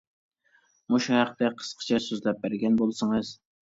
مۇشۇ 0.93 1.13
ھەقتە 1.17 1.51
قىسقىچە 1.59 2.01
سۆزلەپ 2.07 2.43
بەرگەن 2.47 2.81
بولسىڭىز. 2.81 3.35